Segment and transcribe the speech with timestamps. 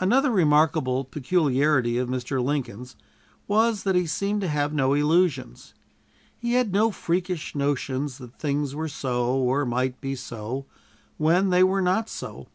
[0.00, 2.42] Another remarkable peculiarity of Mr.
[2.42, 2.96] Lincoln's
[3.46, 5.74] was that he seemed to have no illusions.
[6.38, 10.64] He had no freakish notions that things were so, or might be so,
[11.18, 12.46] when they were not so.